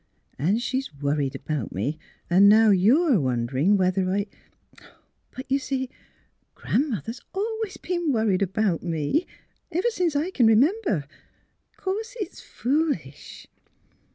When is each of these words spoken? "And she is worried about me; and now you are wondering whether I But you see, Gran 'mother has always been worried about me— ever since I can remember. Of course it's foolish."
"And 0.39 0.59
she 0.59 0.79
is 0.79 0.95
worried 0.95 1.35
about 1.35 1.71
me; 1.75 1.99
and 2.27 2.49
now 2.49 2.71
you 2.71 3.03
are 3.03 3.19
wondering 3.19 3.77
whether 3.77 4.09
I 4.09 4.25
But 5.29 5.45
you 5.51 5.59
see, 5.59 5.91
Gran 6.55 6.89
'mother 6.89 7.03
has 7.05 7.21
always 7.35 7.77
been 7.77 8.11
worried 8.11 8.41
about 8.41 8.81
me— 8.81 9.27
ever 9.71 9.91
since 9.91 10.15
I 10.15 10.31
can 10.31 10.47
remember. 10.47 11.05
Of 11.69 11.77
course 11.77 12.15
it's 12.19 12.41
foolish." 12.41 13.45